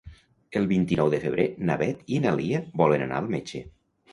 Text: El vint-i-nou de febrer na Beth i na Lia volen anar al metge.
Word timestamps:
El 0.59 0.63
vint-i-nou 0.71 1.11
de 1.15 1.19
febrer 1.25 1.45
na 1.71 1.75
Beth 1.83 2.01
i 2.17 2.23
na 2.25 2.33
Lia 2.41 2.65
volen 2.83 3.07
anar 3.09 3.21
al 3.21 3.31
metge. 3.37 3.63